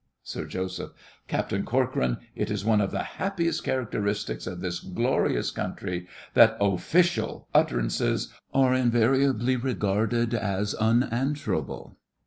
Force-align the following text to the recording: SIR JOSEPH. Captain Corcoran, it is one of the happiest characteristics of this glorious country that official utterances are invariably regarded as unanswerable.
SIR 0.23 0.45
JOSEPH. 0.45 0.93
Captain 1.27 1.63
Corcoran, 1.63 2.17
it 2.35 2.49
is 2.49 2.65
one 2.65 2.81
of 2.81 2.89
the 2.89 3.03
happiest 3.03 3.63
characteristics 3.63 4.47
of 4.47 4.59
this 4.59 4.79
glorious 4.79 5.51
country 5.51 6.07
that 6.33 6.57
official 6.59 7.47
utterances 7.53 8.33
are 8.51 8.73
invariably 8.73 9.55
regarded 9.57 10.33
as 10.33 10.73
unanswerable. 10.73 11.97